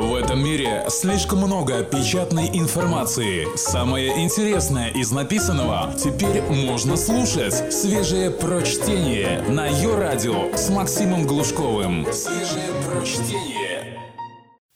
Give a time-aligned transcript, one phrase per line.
[0.00, 3.46] В этом мире слишком много печатной информации.
[3.54, 7.70] Самое интересное из написанного теперь можно слушать.
[7.70, 12.10] Свежее прочтение на ее радио с Максимом Глушковым.
[12.14, 14.00] Свежее прочтение.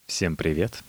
[0.06, 0.82] Всем привет!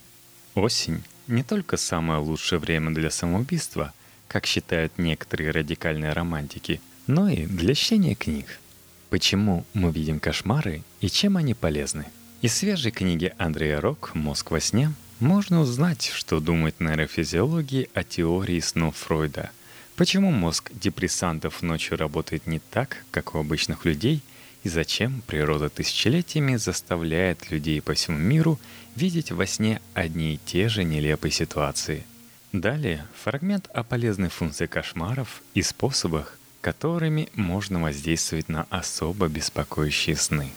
[0.54, 3.94] Осень— не только самое лучшее время для самоубийства,
[4.28, 8.60] как считают некоторые радикальные романтики, но и для чтения книг.
[9.08, 12.04] Почему мы видим кошмары и чем они полезны?
[12.42, 18.60] Из свежей книги Андрея Рок «Мозг во сне» можно узнать, что думает нейрофизиологии о теории
[18.60, 19.50] снов Фройда.
[19.96, 24.20] Почему мозг депрессантов ночью работает не так, как у обычных людей,
[24.64, 28.60] и зачем природа тысячелетиями заставляет людей по всему миру
[28.96, 32.04] видеть во сне одни и те же нелепые ситуации.
[32.52, 40.50] Далее фрагмент о полезной функции кошмаров и способах, которыми можно воздействовать на особо беспокоящие сны.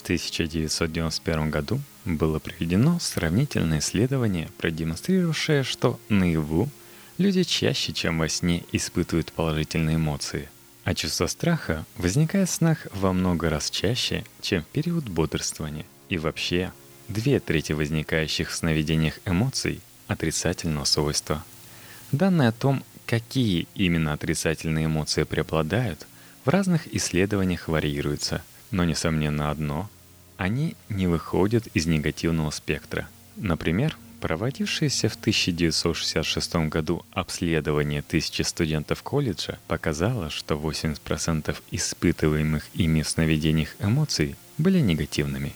[0.00, 6.70] В 1991 году было проведено сравнительное исследование, продемонстрировавшее, что наяву
[7.18, 10.48] люди чаще, чем во сне, испытывают положительные эмоции,
[10.84, 15.84] а чувство страха возникает в снах во много раз чаще, чем в период бодрствования.
[16.08, 16.72] И вообще,
[17.08, 21.44] две трети возникающих в сновидениях эмоций отрицательного свойства.
[22.10, 26.06] Данные о том, какие именно отрицательные эмоции преобладают,
[26.46, 29.88] в разных исследованиях варьируются– но, несомненно, одно—
[30.36, 33.08] они не выходят из негативного спектра.
[33.36, 43.08] Например, проводившееся в 1966 году обследование тысячи студентов колледжа показало, что 80% испытываемых ими в
[43.08, 45.52] сновидениях эмоций были негативными.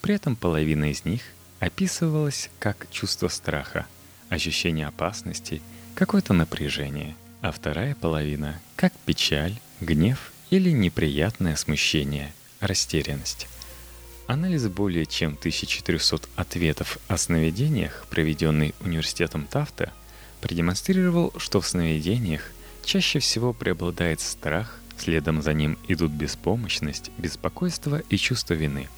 [0.00, 1.22] При этом половина из них
[1.58, 3.86] описывалась как чувство страха,
[4.28, 5.60] ощущение опасности,
[5.94, 13.48] какое-то напряжение, а вторая половина— как печаль, гнев или неприятное смущение— растерянность.
[14.26, 19.92] Анализ более чем 1400 ответов о сновидениях, проведенный университетом Тафта,
[20.40, 22.52] продемонстрировал, что в сновидениях
[22.84, 28.88] чаще всего преобладает страх, следом за ним идут беспомощность, беспокойство и чувство вины.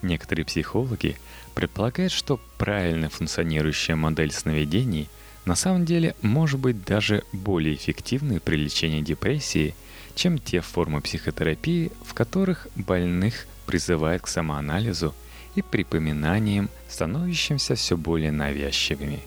[0.00, 1.18] Некоторые психологи
[1.54, 5.08] предполагают, что правильно функционирующая модель сновидений
[5.44, 9.74] на самом деле может быть даже более эффективной при лечении депрессии–
[10.14, 15.14] чем те формы психотерапии, в которых больных призывают к самоанализу
[15.54, 19.20] и припоминаниям, становящимся все более навязчивыми.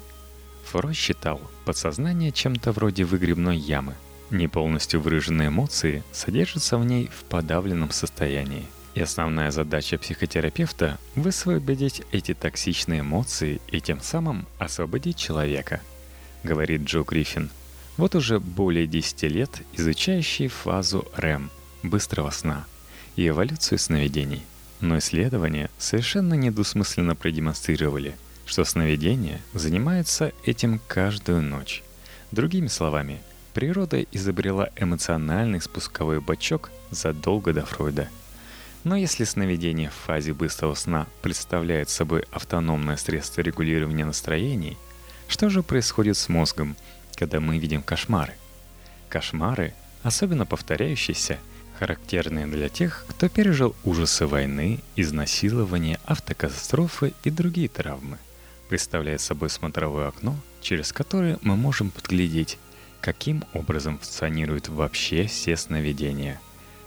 [0.65, 3.95] Фрой считал подсознание чем-то вроде выгребной ямы.
[4.31, 8.65] Не полностью выраженные эмоции содержатся в ней в подавленном состоянии.
[8.95, 15.81] И основная задача психотерапевта– высвободить эти токсичные эмоции и тем самым освободить человека,
[16.43, 17.49] говорит Джо Гриффин–
[17.97, 21.49] вот уже более 10 лет изучающий фазу РЭМ–
[21.83, 22.65] быстрого сна
[23.15, 24.43] и эволюцию сновидений.
[24.81, 31.83] Но исследования совершенно недвусмысленно продемонстрировали, что сновидения занимаются этим каждую ночь.
[32.31, 33.21] Другими словами,
[33.53, 38.09] природа изобрела эмоциональный спусковой бачок задолго до Фройда.
[38.83, 44.77] Но если сновидение в фазе быстрого сна представляет собой автономное средство регулирования настроений,
[45.27, 46.75] что же происходит с мозгом–
[47.15, 48.33] когда мы видим кошмары.
[49.09, 51.39] Кошмары, особенно повторяющиеся,
[51.79, 58.17] характерные для тех, кто пережил ужасы войны, изнасилования, автокатастрофы и другие травмы,
[58.69, 62.57] представляют собой смотровое окно, через которое мы можем подглядеть,
[63.01, 66.39] каким образом функционируют вообще все сновидения,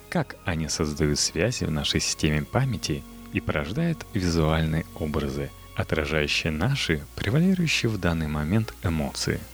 [0.09, 3.03] как они создают связи в нашей системе памяти
[3.33, 9.39] и порождают визуальные образы, отражающие наши, превалирующие в данный момент эмоции–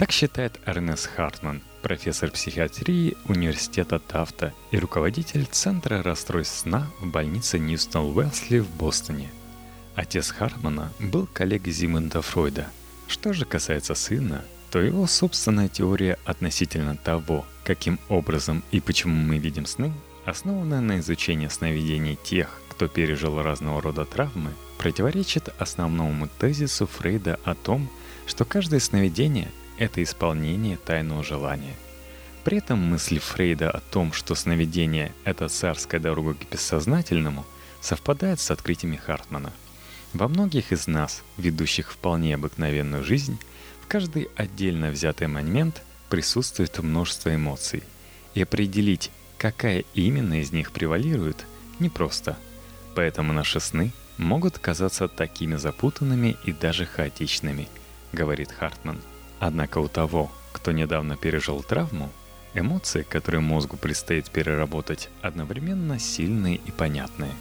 [0.00, 7.58] так считает Эрнест Хартман, профессор психиатрии Университета Тафта и руководитель Центра расстройств сна в больнице
[7.58, 9.28] Ньюстон Уэлсли в Бостоне.
[9.94, 12.68] Отец Хартмана был коллегой Зимунда Фройда.
[13.08, 19.36] Что же касается сына, то его собственная теория относительно того, каким образом и почему мы
[19.36, 19.92] видим сны,
[20.24, 27.54] основанная на изучении сновидений тех, кто пережил разного рода травмы, противоречит основному тезису Фрейда о
[27.54, 27.90] том,
[28.26, 29.50] что каждое сновидение
[29.80, 31.74] это исполнение тайного желания.
[32.44, 37.44] При этом мысли Фрейда о том, что сновидение— это царская дорога к бессознательному,
[37.80, 39.52] совпадает с открытиями Хартмана.
[40.12, 43.38] Во многих из нас, ведущих вполне обыкновенную жизнь,
[43.82, 47.82] в каждый отдельно взятый момент присутствует множество эмоций.
[48.34, 51.46] И определить, какая именно из них превалирует,
[51.78, 52.36] непросто.
[52.94, 57.68] Поэтому наши сны могут казаться такими запутанными и даже хаотичными,
[58.12, 59.00] говорит Хартман.
[59.40, 62.10] Однако у того, кто недавно пережил травму,
[62.54, 67.32] эмоции, которые мозгу предстоит переработать, одновременно сильные и понятные.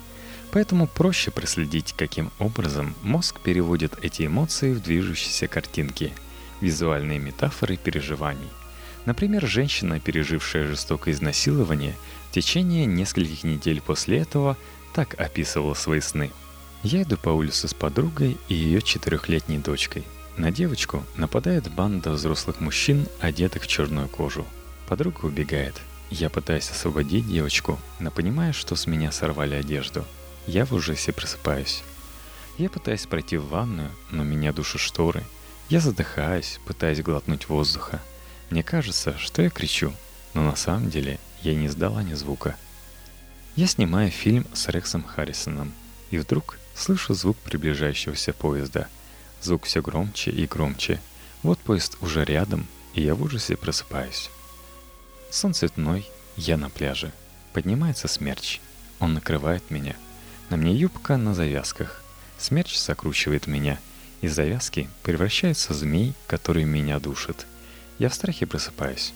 [0.51, 6.13] Поэтому проще проследить, каким образом мозг переводит эти эмоции в движущиеся картинки,
[6.61, 8.49] визуальные метафоры переживаний.
[9.05, 11.95] Например, женщина, пережившая жестокое изнасилование,
[12.29, 14.57] в течение нескольких недель после этого
[14.93, 16.31] так описывала свои сны.
[16.81, 20.05] Я иду по улице с подругой и ее четырехлетней дочкой.
[20.39, 24.45] На девочку нападает банда взрослых мужчин, одетых в черную кожу.
[24.87, 25.75] Подруга убегает.
[26.09, 30.05] Я пытаюсь освободить девочку, но понимаю, что с меня сорвали одежду.
[30.47, 31.83] Я в ужасе просыпаюсь.
[32.57, 35.25] Я пытаюсь пройти в ванную, но меня душат шторы.
[35.67, 38.01] Я задыхаюсь, пытаясь глотнуть воздуха.
[38.49, 39.91] Мне кажется, что я кричу,
[40.33, 42.55] но на самом деле я не издала ни звука.
[43.57, 45.73] Я снимаю фильм с Рексом Харрисоном,
[46.11, 48.87] и вдруг слышу звук приближающегося поезда.
[49.41, 50.99] Звук все громче и громче.
[51.43, 54.29] Вот поезд уже рядом, и я в ужасе просыпаюсь.
[55.29, 57.11] Сон цветной, я на пляже.
[57.53, 58.59] Поднимается смерч.
[58.99, 59.95] Он накрывает меня.
[60.49, 62.03] На мне юбка на завязках.
[62.37, 63.79] Смерч закручивает меня.
[64.21, 67.45] Из завязки превращается в змей, который меня душит.
[67.99, 69.13] Я в страхе просыпаюсь.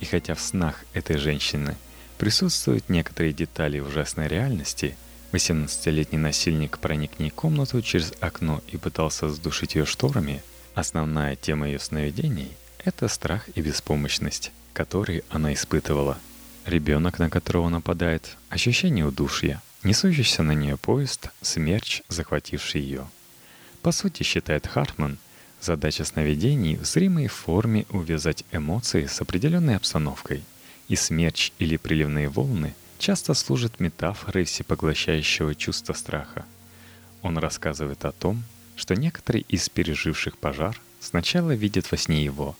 [0.00, 1.76] И хотя в снах этой женщины
[2.18, 4.96] присутствуют некоторые детали ужасной реальности,
[5.32, 10.42] 18-летний насильник проник в ней комнату через окно и пытался задушить ее шторами,
[10.74, 12.52] основная тема ее сновидений—
[12.84, 16.18] это страх и беспомощность, которые она испытывала.
[16.64, 23.06] Ребенок, на которого нападает, ощущение удушья, несущийся на нее поезд, смерч, захвативший ее.
[23.82, 25.18] По сути, считает Хартман,
[25.60, 30.42] Задача сновидений в зримой форме увязать эмоции с определенной обстановкой,
[30.86, 36.44] и смерч или приливные волны часто служат метафорой всепоглощающего чувства страха.
[37.22, 38.42] Он рассказывает о том,
[38.76, 42.56] что некоторые из переживших пожар сначала видят во сне его,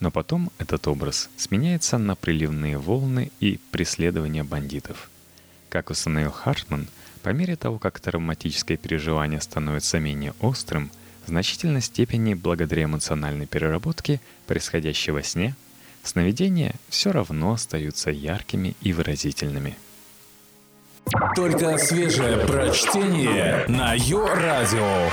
[0.00, 5.10] но потом этот образ сменяется на приливные волны и преследование бандитов.
[5.68, 6.88] Как установил Хартман,
[7.22, 10.90] по мере того, как травматическое переживание становится менее острым–
[11.26, 15.56] в значительной степени благодаря эмоциональной переработке, происходящей во сне,
[16.06, 19.76] сновидения все равно остаются яркими и выразительными.
[21.34, 25.10] Только свежее прочтение на Йо-Радио.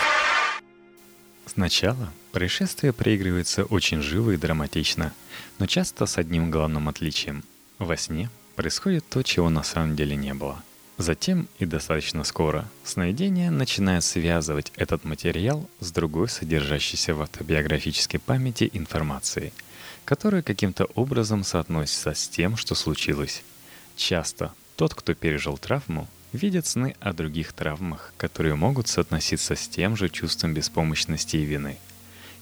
[1.45, 5.13] Сначала происшествие проигрывается очень живо и драматично,
[5.59, 7.43] но часто с одним главным отличием.
[7.77, 10.63] Во сне происходит то, чего на самом деле не было–
[10.97, 18.69] Затем и достаточно скоро сновидение начинает связывать этот материал с другой содержащейся в автобиографической памяти
[18.73, 19.53] информацией,
[20.05, 23.43] которая каким-то образом соотносится с тем, что случилось.
[23.95, 29.95] Часто тот, кто пережил травму, видит сны о других травмах, которые могут соотноситься с тем
[29.95, 31.77] же чувством беспомощности и вины.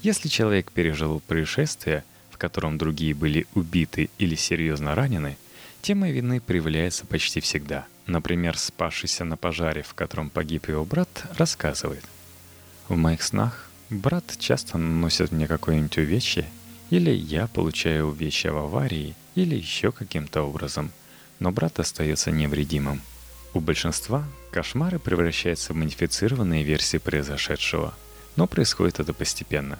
[0.01, 5.37] Если человек пережил происшествие, в котором другие были убиты или серьезно ранены,
[5.81, 12.03] тема вины проявляется почти всегда– Например, спасшийся на пожаре, в котором погиб его брат, рассказывает.
[12.87, 16.45] В моих снах брат часто наносит мне какое-нибудь увечье,
[16.91, 20.91] или я получаю увечья в аварии, или еще каким-то образом,
[21.39, 23.01] но брат остается невредимым.
[23.55, 27.95] У большинства кошмары превращаются в модифицированные версии произошедшего,
[28.35, 29.79] но происходит это постепенно,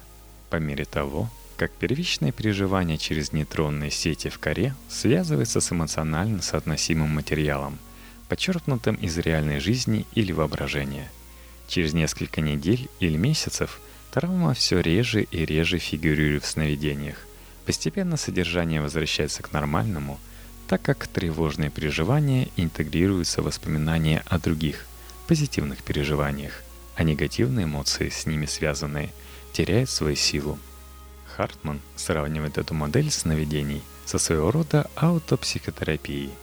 [0.50, 7.10] по мере того, как первичное переживание через нейтронные сети в коре связывается с эмоционально соотносимым
[7.14, 7.78] материалом–
[8.32, 11.12] подчеркнутым из реальной жизни или воображения.
[11.68, 13.82] Через несколько недель или месяцев
[14.12, 17.18] травма все реже и реже фигурирует в сновидениях.
[17.66, 20.20] Постепенно содержание возвращается к нормальному,
[20.68, 24.86] так как тревожные переживания интегрируются в воспоминания о других,
[25.28, 26.64] позитивных переживаниях,
[26.96, 29.10] а негативные эмоции, с ними связанные,
[29.54, 30.60] теряют свою силу.
[31.36, 36.32] Хартман сравнивает эту модель сновидений со своего рода аутопсихотерапией–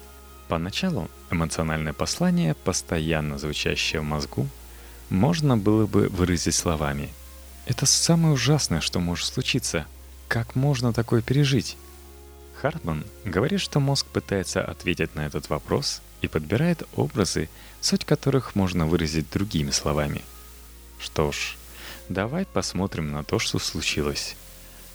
[0.48, 4.48] Поначалу эмоциональное послание, постоянно звучащее в мозгу,
[5.10, 7.10] можно было бы выразить словами.
[7.68, 9.86] Это самое ужасное, что может случиться.
[10.26, 11.76] Как можно такое пережить?
[12.62, 17.50] Хартман говорит, что мозг пытается ответить на этот вопрос и подбирает образы,
[17.82, 20.22] суть которых можно выразить другими словами.
[20.98, 21.56] Что ж,
[22.08, 24.34] давай посмотрим на то, что случилось.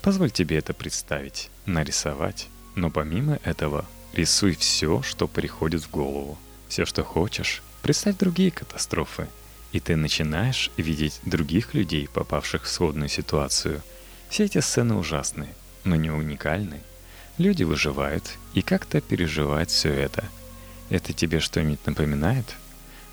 [0.01, 6.39] Позволь тебе это представить, нарисовать, но помимо этого Рисуй все, что приходит в голову.
[6.69, 7.61] Все, что хочешь.
[7.83, 9.27] Представь другие катастрофы.
[9.73, 13.81] И ты начинаешь видеть других людей, попавших в сходную ситуацию.
[14.29, 15.49] Все эти сцены ужасны,
[15.83, 16.79] но не уникальны.
[17.37, 20.23] Люди выживают и как-то переживают все это.
[20.89, 22.55] Это тебе что-нибудь напоминает?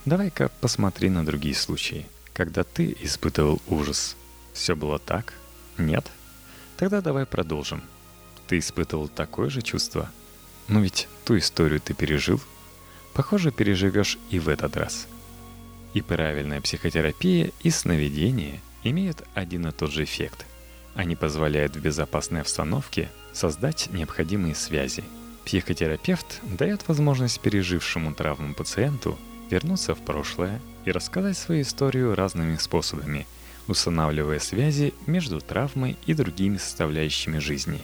[0.05, 4.15] Давай-ка посмотри на другие случаи, когда ты испытывал ужас.
[4.53, 5.35] Все было так?
[5.79, 6.07] Нет?
[6.77, 7.83] Тогда давай продолжим.
[8.47, 10.09] Ты испытывал такое же чувство–
[10.71, 12.41] но ведь ту историю ты пережил.
[13.13, 15.09] Похоже, переживешь и в этот раз.
[15.93, 20.47] И правильная психотерапия и сновидение имеют один и тот же эффект.
[20.95, 25.05] Они позволяют в безопасной обстановке создать необходимые связи.
[25.45, 29.19] Психотерапевт дает возможность пережившему травму пациенту
[29.51, 33.27] вернуться в прошлое и рассказать свою историю разными способами,
[33.67, 37.81] устанавливая связи между травмой и другими составляющими жизни.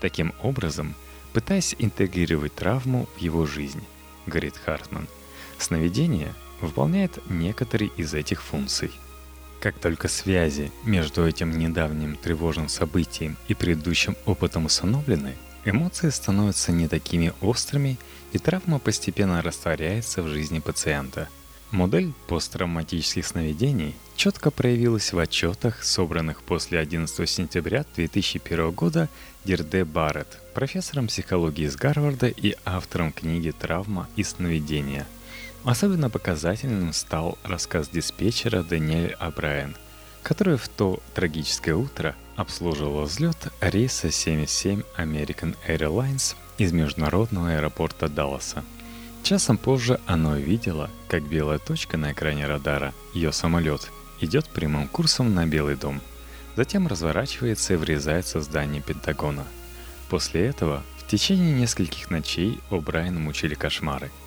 [0.00, 0.94] Таким образом,
[1.32, 3.82] пытаясь интегрировать травму в его жизнь,
[4.26, 5.06] говорит Хартман,
[5.58, 8.90] сновидение выполняет некоторые из этих функций.
[9.60, 15.34] Как только связи между этим недавним тревожным событием и предыдущим опытом установлены,
[15.64, 17.98] эмоции становятся не такими острыми,
[18.32, 21.28] и травма постепенно растворяется в жизни пациента.
[21.70, 29.08] Модель посттравматических сновидений четко проявилась в отчетах, собранных после 11 сентября 2001 года
[29.44, 35.06] Дирде Барретт, профессором психологии из Гарварда и автором книги «Травма и сновидения».
[35.66, 39.74] Особенно показательным стал рассказ диспетчера Даниэль Абрайен,
[40.22, 48.62] который в то трагическое утро обслуживал взлет рейса 77 American Airlines из международного аэропорта Далласа.
[49.24, 55.34] Часом позже она увидела, как белая точка на экране радара, ее самолет, идет прямым курсом
[55.34, 56.00] на Белый дом.
[56.54, 59.44] Затем разворачивается и врезается в здание Пентагона.
[60.10, 64.12] После этого в течение нескольких ночей О'Брайена мучили кошмары–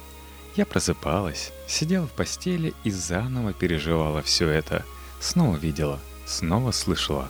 [0.55, 4.85] я просыпалась, сидела в постели и заново переживала все это.
[5.19, 7.29] Снова видела, снова слышала.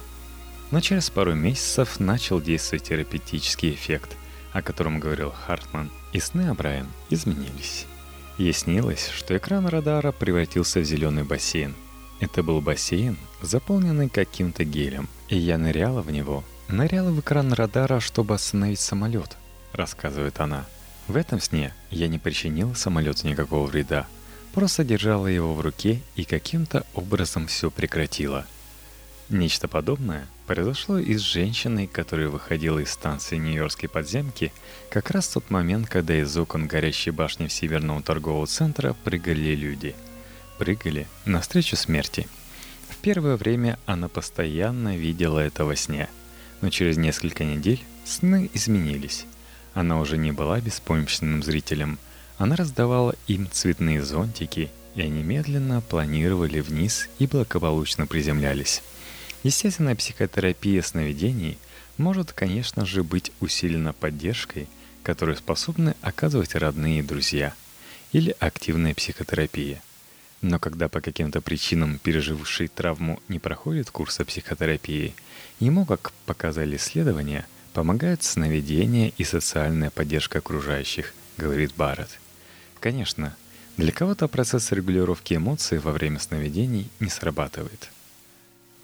[0.71, 4.15] Но через пару месяцев начал действовать терапевтический эффект,
[4.53, 7.85] о котором говорил Хартман, и сны о Брайан изменились.
[8.38, 11.75] Ей снилось, что экран радара превратился в зеленый бассейн.
[12.19, 16.43] Это был бассейн, заполненный каким-то гелем, и я ныряла в него.
[16.67, 19.38] Ныряла в экран радара, чтобы остановить самолет,
[19.73, 20.65] рассказывает она.
[21.10, 24.06] В этом сне я не причинила самолету никакого вреда,
[24.54, 28.46] просто держала его в руке и каким-то образом все прекратила.
[29.28, 34.54] Нечто подобное произошло и с женщиной, которая выходила из станции Нью-Йоркской подземки
[34.92, 39.96] как раз в тот момент, когда из окон горящей башни Всемирного торгового центра прыгали люди.
[40.60, 42.28] Прыгали навстречу смерти.
[42.88, 46.08] В первое время она постоянно видела это во сне,
[46.62, 49.25] но через несколько недель сны изменились.
[49.79, 52.00] Она уже не была беспомощным зрителем.
[52.38, 58.83] Она раздавала им цветные зонтики, и они медленно планировали вниз и благополучно приземлялись.
[59.43, 61.57] Естественная психотерапия сновидений
[61.98, 64.67] может, конечно же, быть усилена поддержкой,
[65.01, 67.53] которую способны оказывать родные и друзья,
[68.12, 69.81] или активная психотерапия.
[70.41, 75.15] Но когда по каким-то причинам переживший травму не проходит курса психотерапии,
[75.62, 77.48] ему, как показали исследования–
[77.79, 82.19] Помогают сновидения и социальная поддержка окружающих, говорит Барретт.
[82.81, 83.38] Конечно,
[83.77, 87.89] для кого-то процесс регулировки эмоций во время сновидений не срабатывает.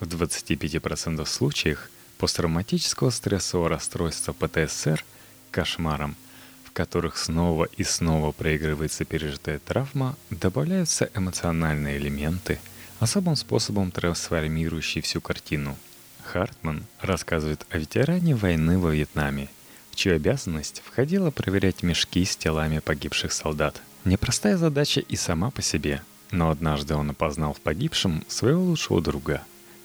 [0.00, 5.04] В 25% случаев посттравматического стрессового расстройства ПТСР
[5.50, 6.16] кошмаром,
[6.64, 12.60] в которых снова и снова проигрывается пережитая травма, добавляются эмоциональные элементы,
[12.98, 15.76] особым способом трансформирующие всю картину–
[16.26, 19.48] Хартман рассказывает о ветеране войны во Вьетнаме,
[19.90, 23.80] в чью обязанность входило проверять мешки с телами погибших солдат.
[24.04, 26.02] Непростая задача и сама по себе,
[26.32, 29.42] но однажды он опознал в погибшем своего лучшего друга.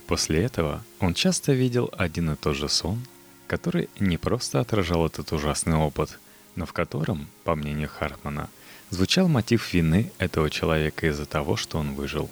[0.08, 3.00] После этого он часто видел один и тот же сон,
[3.48, 6.20] который не просто отражал этот ужасный опыт,
[6.56, 8.50] но в котором, по мнению Хартмана,
[8.90, 12.30] звучал мотив вины этого человека из-за того, что он выжил.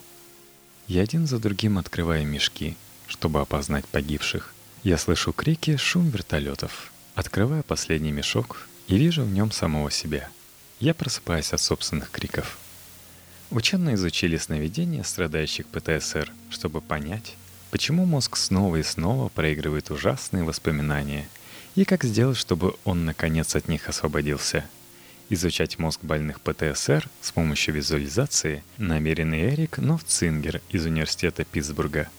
[0.88, 2.76] Я один за другим открываю мешки—
[3.10, 4.54] чтобы опознать погибших.
[4.84, 6.94] Я слышу крики, шум вертолетов.
[7.16, 10.30] Открываю последний мешок и вижу в нем самого себя.
[10.80, 12.58] Я просыпаюсь от собственных криков.
[13.52, 17.36] Ученые изучили сновидения страдающих ПТСР, чтобы понять,
[17.72, 21.28] почему мозг снова и снова проигрывает ужасные воспоминания
[21.76, 24.66] и как сделать, чтобы он наконец от них освободился.
[25.30, 32.08] Изучать мозг больных ПТСР с помощью визуализации намерен Эрик Новцингер из Университета Питтсбурга–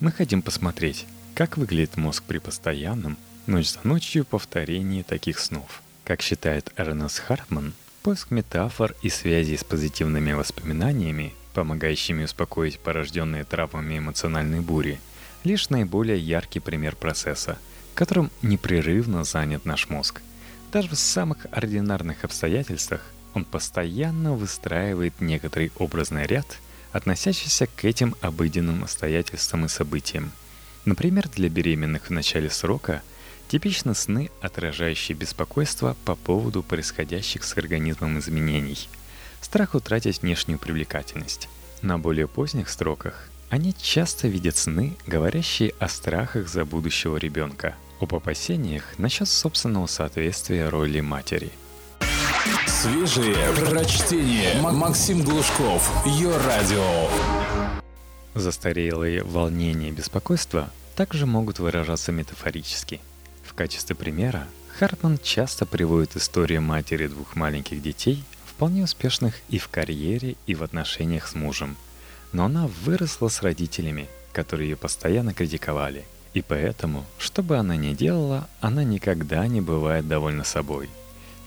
[0.00, 5.82] мы хотим посмотреть, как выглядит мозг при постоянном, ночь за ночью повторении таких снов.
[6.04, 13.98] Как считает Эрнест Хартман, поиск метафор и связей с позитивными воспоминаниями, помогающими успокоить порожденные травмами
[13.98, 15.00] эмоциональной бури,
[15.44, 17.58] лишь наиболее яркий пример процесса,
[17.94, 20.22] которым непрерывно занят наш мозг.
[20.70, 26.46] Даже в самых ординарных обстоятельствах он постоянно выстраивает некоторый образный ряд–
[26.98, 30.32] относящийся к этим обыденным обстоятельствам и событиям.
[30.84, 33.02] Например, для беременных в начале срока
[33.48, 38.88] типичны сны, отражающие беспокойство по поводу происходящих с организмом изменений,
[39.40, 41.48] страх утратить внешнюю привлекательность,
[41.80, 48.14] На более поздних строках они часто видят сны, говорящие о страхах за будущего ребенка, об
[48.14, 51.52] опасениях насчет собственного соответствия роли матери.
[52.82, 54.60] Свежие прочтение.
[54.60, 55.90] Максим Глушков.
[56.06, 57.08] Ее радио.
[58.34, 63.00] Застарелые волнения и беспокойства также могут выражаться метафорически.
[63.42, 64.46] В качестве примера
[64.78, 70.62] Хартман часто приводит историю матери двух маленьких детей, вполне успешных и в карьере, и в
[70.62, 71.76] отношениях с мужем–
[72.32, 76.04] но она выросла с родителями, которые ее постоянно критиковали.
[76.34, 80.90] И поэтому, что бы она ни делала, она никогда не бывает довольна собой.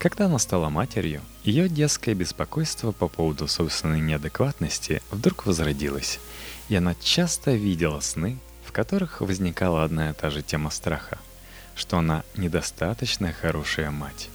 [0.02, 6.20] Когда она стала матерью, ее детское беспокойство по поводу собственной неадекватности вдруг возродилось,
[6.70, 11.20] и она часто видела сны, в которых возникала одна и та же тема страха,
[11.76, 14.30] что она недостаточно хорошая мать.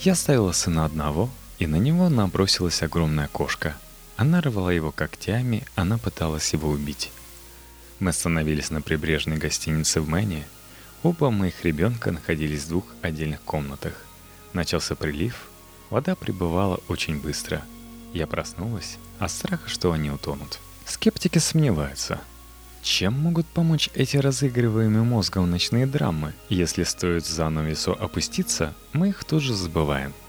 [0.00, 1.28] Я оставила сына одного,
[1.58, 3.76] и на него набросилась огромная кошка–
[4.16, 7.12] она рвала его когтями, она пыталась его убить.
[8.00, 10.44] Мы остановились на прибрежной гостинице в Мэне.
[11.04, 14.07] Оба моих ребенка находились в двух отдельных комнатах.
[14.52, 15.48] Начался прилив,
[15.90, 17.62] вода прибывала очень быстро.
[18.12, 20.58] Я проснулась от страха, что они утонут.
[20.86, 22.20] Скептики сомневаются.
[22.82, 26.32] Чем могут помочь эти разыгрываемые мозгом ночные драмы?
[26.48, 30.14] Если стоит занавесу опуститься, мы их тут же забываем–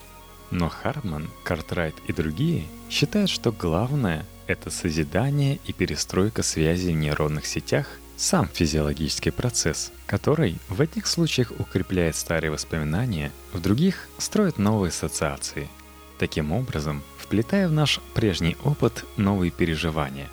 [0.52, 7.46] но Хартман, Картрайт и другие считают, что главное– это созидание и перестройка связей в нейронных
[7.46, 7.88] сетях,
[8.20, 15.70] сам физиологический процесс, который в одних случаях укрепляет старые воспоминания, в других строит новые ассоциации.
[16.18, 20.28] Таким образом, вплетая в наш прежний опыт новые переживания,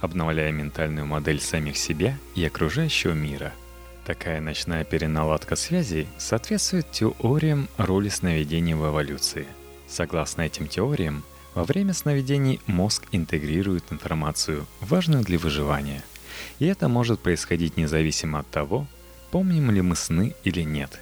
[0.00, 3.52] обновляя ментальную модель самих себя и окружающего мира–
[4.06, 9.46] Такая ночная переналадка связей соответствует теориям роли сновидений в эволюции–
[9.90, 16.04] Согласно этим теориям, во время сновидений мозг интегрирует информацию, важную для выживания.
[16.58, 18.86] И это может происходить независимо от того,
[19.30, 21.00] помним ли мы сны или нет.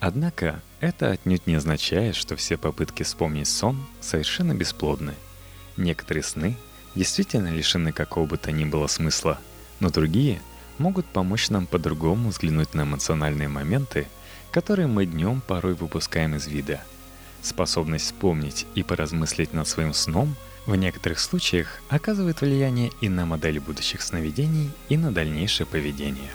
[0.00, 5.14] Однако это отнюдь не означает, что все попытки вспомнить сон совершенно бесплодны.
[5.76, 6.56] Некоторые сны
[6.94, 9.38] действительно лишены какого бы то ни было смысла,
[9.80, 10.40] но другие
[10.78, 14.08] могут помочь нам по-другому взглянуть на эмоциональные моменты,
[14.50, 16.80] которые мы днем порой выпускаем из вида–
[17.42, 23.60] Способность вспомнить и поразмыслить над своим сном в некоторых случаях оказывает влияние и на модель
[23.60, 26.30] будущих сновидений, и на дальнейшее поведение.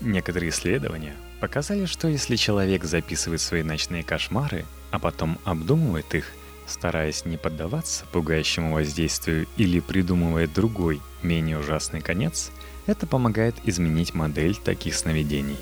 [0.00, 6.26] Некоторые исследования показали, что если человек записывает свои ночные кошмары, а потом обдумывает их,
[6.66, 12.50] стараясь не поддаваться пугающему воздействию или придумывая другой, менее ужасный конец,
[12.86, 15.58] это помогает изменить модель таких сновидений.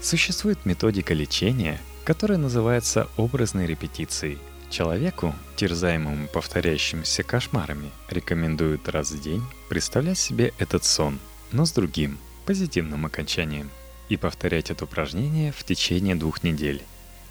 [0.00, 4.38] Существует методика лечения– которая называется образной репетицией.
[4.72, 11.18] Человеку, терзаемому повторяющимися кошмарами, рекомендуют раз в день представлять себе этот сон,
[11.52, 13.68] но с другим, позитивным окончанием,
[14.08, 16.80] и повторять это упражнение в течение двух недель.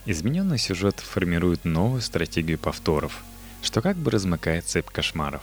[0.05, 3.23] Измененный сюжет формирует новую стратегию повторов,
[3.63, 5.41] что как бы размыкает цепь кошмаров.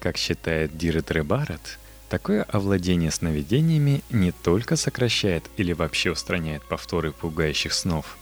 [0.00, 1.78] Как считает Дирет Барретт,
[2.10, 8.18] Такое овладение сновидениями не только сокращает или вообще устраняет повторы пугающих снов,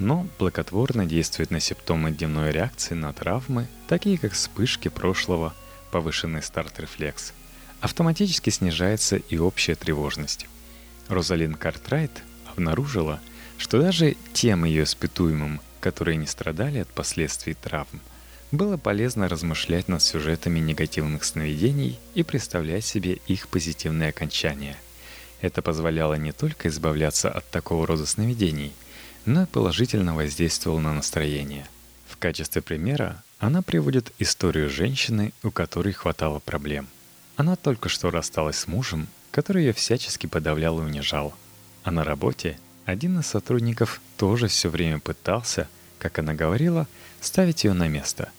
[0.00, 5.54] но благотворно действует на симптомы дневной реакции на травмы, такие как вспышки прошлого,
[5.92, 7.34] повышенный старт-рефлекс.
[7.80, 10.46] Автоматически снижается и общая тревожность.
[11.08, 12.10] Розалин Картрайт
[12.50, 13.20] обнаружила,
[13.58, 18.00] что даже тем ее испытуемым, которые не страдали от последствий травм,
[18.52, 24.76] было полезно размышлять над сюжетами негативных сновидений и представлять себе их позитивные окончания.
[25.40, 28.72] Это позволяло не только избавляться от такого рода сновидений–
[29.30, 31.64] но положительно воздействовал на настроение.
[32.08, 36.88] В качестве примера она приводит историю женщины, у которой хватало проблем.
[37.36, 41.32] Она только что рассталась с мужем, который ее всячески подавлял и унижал.
[41.84, 45.68] А на работе один из сотрудников тоже все время пытался,
[46.00, 46.88] как она говорила,
[47.20, 48.30] ставить ее на место.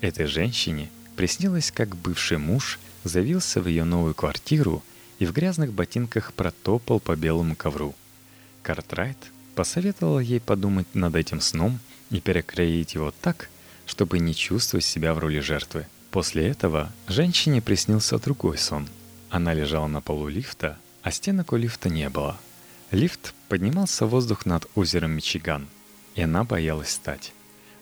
[0.00, 4.82] Этой женщине приснилось, как бывший муж завился в ее новую квартиру
[5.20, 7.94] и в грязных ботинках протопал по белому ковру.
[8.62, 9.18] Картрайт
[9.54, 11.78] Посоветовала ей подумать над этим сном
[12.10, 13.50] и перекроить его так,
[13.84, 15.86] чтобы не чувствовать себя в роли жертвы.
[16.10, 18.88] После этого женщине приснился другой сон.
[19.28, 22.38] Она лежала на полу лифта, а стенок у лифта не было.
[22.90, 25.68] Лифт поднимался в воздух над озером Мичиган,
[26.14, 27.32] и она боялась встать.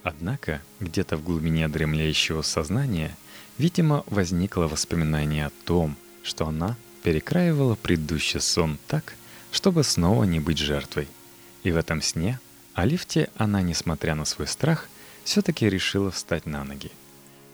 [0.03, 3.17] Однако, где-то в глубине дремлеющего сознания,
[3.59, 9.15] видимо, возникло воспоминание о том, что она перекраивала предыдущий сон так,
[9.53, 11.07] чтобы снова не быть жертвой–
[11.63, 12.39] и в этом сне
[12.75, 14.89] о лифте она, несмотря на свой страх,
[15.25, 16.91] все-таки решила встать на ноги.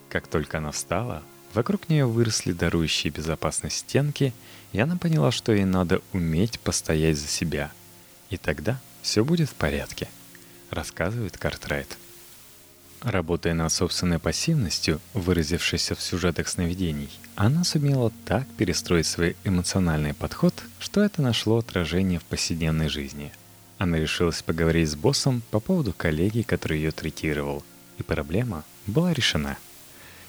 [0.09, 4.33] Как только она встала, Вокруг нее выросли дарующие безопасность стенки,
[4.73, 7.71] и она поняла, что ей надо уметь постоять за себя.
[8.29, 10.07] И тогда все будет в порядке,
[10.69, 11.97] рассказывает Картрайт.
[13.01, 20.53] Работая над собственной пассивностью, выразившейся в сюжетах сновидений, она сумела так перестроить свой эмоциональный подход,
[20.79, 23.31] что это нашло отражение в повседневной жизни.
[23.77, 27.63] Она решилась поговорить с боссом по поводу коллеги, который ее третировал,
[27.97, 29.57] и проблема была решена.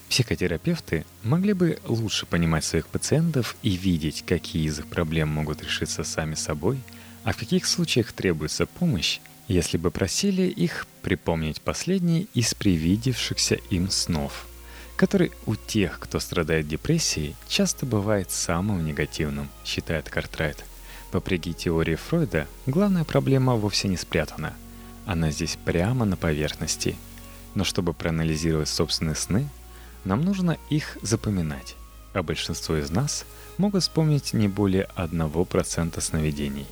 [0.08, 6.04] Психотерапевты могли бы лучше понимать своих пациентов и видеть, какие из их проблем могут решиться
[6.04, 6.78] сами собой,
[7.24, 13.90] а в каких случаях требуется помощь, если бы просили их припомнить последний из привидевшихся им
[13.90, 14.46] снов,
[14.96, 20.64] который у тех, кто страдает депрессией, часто бывает самым негативным, считает Картрайт.
[21.12, 24.54] Вопреки теории Фройда, главная проблема вовсе не спрятана.
[25.06, 26.96] Она здесь прямо на поверхности.
[27.54, 29.48] Но чтобы проанализировать собственные сны,
[30.04, 31.76] нам нужно их запоминать,
[32.12, 33.24] а большинство из нас
[33.56, 36.66] могут вспомнить не более 1% сновидений.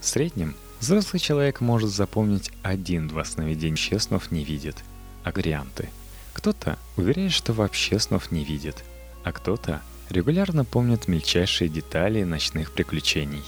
[0.00, 4.84] В среднем Взрослый человек может запомнить один-два сновидения, вообще снов не видит,
[5.22, 5.88] а варианты.
[6.34, 8.84] Кто-то уверяет, что вообще снов не видит,
[9.22, 13.42] а кто-то регулярно помнит мельчайшие детали ночных приключений.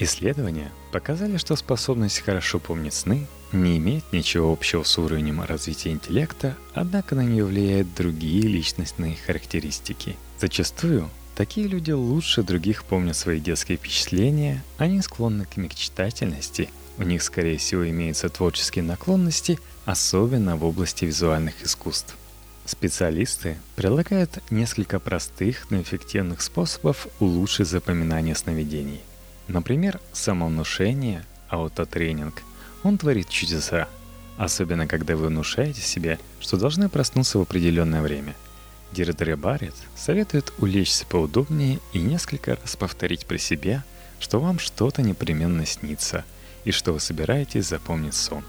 [0.00, 6.56] Исследования показали, что способность хорошо помнить сны не имеет ничего общего с уровнем развития интеллекта,
[6.74, 10.16] однако на нее влияют другие личностные характеристики.
[10.40, 17.22] Зачастую Такие люди лучше других помнят свои детские впечатления, они склонны к мечтательности, у них,
[17.22, 22.16] скорее всего, имеются творческие наклонности, особенно в области визуальных искусств.
[22.64, 29.00] Специалисты предлагают несколько простых, но эффективных способов улучшить запоминание сновидений.
[29.48, 32.42] Например, самовнушение, аутотренинг.
[32.84, 33.88] Он творит чудеса,
[34.36, 38.34] особенно когда вы внушаете себе, что должны проснуться в определенное время–
[38.92, 43.84] Дирдре Барретт советует улечься поудобнее и несколько раз повторить при себе,
[44.18, 46.24] что вам что-то непременно снится
[46.64, 48.42] и что вы собираетесь запомнить сон.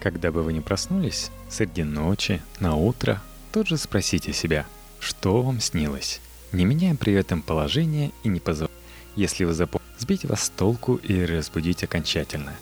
[0.00, 4.66] Когда бы вы не проснулись, среди ночи, на утро, тут же спросите себя,
[4.98, 6.20] что вам снилось,
[6.52, 8.74] не меняя при этом положение и не позволяя.
[9.14, 12.54] Если вы запомнили, сбить вас с толку и разбудить окончательно.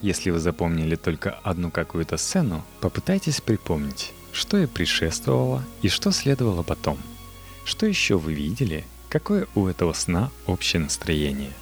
[0.00, 6.62] Если вы запомнили только одну какую-то сцену, попытайтесь припомнить, что и предшествовало и что следовало
[6.62, 6.98] потом.
[7.64, 11.52] Что еще вы видели, какое у этого сна общее настроение.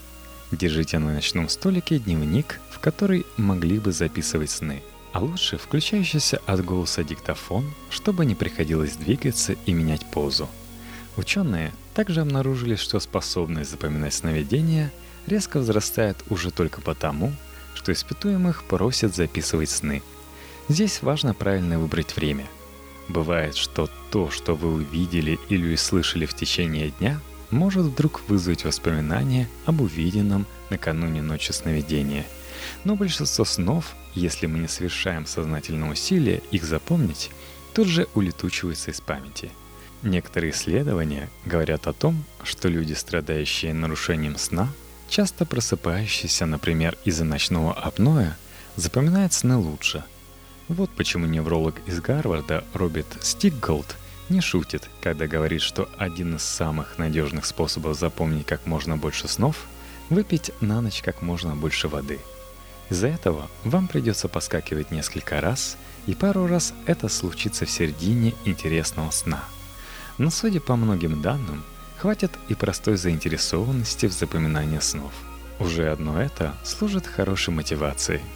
[0.52, 6.64] Держите на ночном столике дневник, в который могли бы записывать сны, а лучше включающийся от
[6.64, 10.48] голоса диктофон, чтобы не приходилось двигаться и менять позу.
[11.16, 14.92] Ученые также обнаружили, что способность запоминать сновидения
[15.26, 17.32] резко возрастает уже только потому,
[17.74, 20.02] что испытуемых просят записывать сны.
[20.68, 22.46] Здесь важно правильно выбрать время–
[23.08, 29.48] Бывает, что то, что вы увидели или услышали в течение дня, может вдруг вызвать воспоминания
[29.64, 32.26] об увиденном накануне ночи сновидения.
[32.82, 37.30] Но большинство снов, если мы не совершаем сознательного усилия их запомнить,
[37.74, 39.50] тут же улетучиваются из памяти.
[40.02, 44.68] Некоторые исследования говорят о том, что люди, страдающие нарушением сна,
[45.08, 48.34] часто просыпающиеся, например, из-за ночного апноэ,
[48.76, 50.04] запоминают сны лучше–
[50.68, 53.96] вот почему невролог из Гарварда Роберт Стикголд
[54.28, 59.66] не шутит, когда говорит, что один из самых надежных способов запомнить как можно больше снов–
[60.10, 62.18] выпить на ночь как можно больше воды.
[62.90, 69.10] Из-за этого вам придется поскакивать несколько раз, и пару раз это случится в середине интересного
[69.10, 69.44] сна.
[70.18, 71.64] Но судя по многим данным,
[71.98, 75.12] хватит и простой заинтересованности в запоминании снов.
[75.58, 78.20] Уже одно это служит хорошей мотивацией–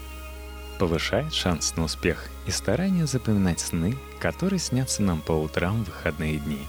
[0.80, 6.38] повышает шанс на успех и старание запоминать сны, которые снятся нам по утрам в выходные
[6.38, 6.66] дни.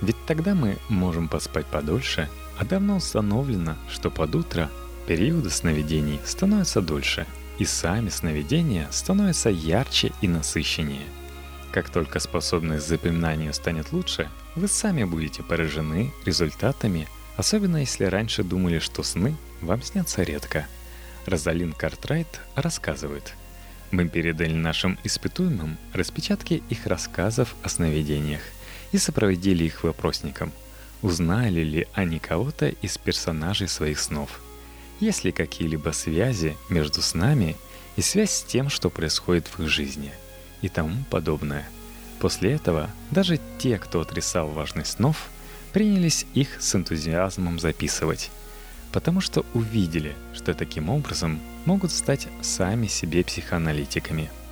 [0.00, 4.68] Ведь тогда мы можем поспать подольше, а давно установлено, что под утро
[5.06, 11.06] периоды сновидений становятся дольше, и сами сновидения становятся ярче и насыщеннее.
[11.70, 18.42] Как только способность к запоминанию станет лучше, вы сами будете поражены результатами, особенно если раньше
[18.42, 20.66] думали, что сны вам снятся редко.
[21.26, 23.34] Розалин Картрайт рассказывает–
[23.94, 28.40] мы передали нашим испытуемым распечатки их рассказов о сновидениях
[28.90, 30.52] и сопроводили их вопросником.
[31.00, 34.40] Узнали ли они кого-то из персонажей своих снов?
[34.98, 37.56] Есть ли какие-либо связи между снами
[37.94, 40.12] и связь с тем, что происходит в их жизни
[40.60, 41.68] и тому подобное.
[42.20, 45.28] После этого даже те, кто отрицал важность снов,
[45.72, 48.30] принялись их с энтузиазмом записывать
[48.94, 54.30] потому что увидели, что таким образом могут стать сами себе психоаналитиками–